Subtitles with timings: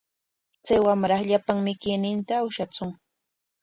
[0.65, 2.89] Chay wamra llapan mikuyninta ushatsun.